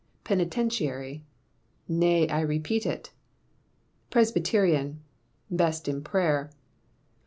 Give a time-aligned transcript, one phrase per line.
[0.23, 3.11] Penitentiary............Nay I repeat it.
[4.09, 6.49] Presbyterian............Best in prayer.